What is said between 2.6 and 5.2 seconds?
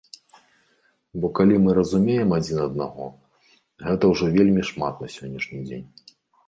аднаго, гэта ўжо вельмі шмат на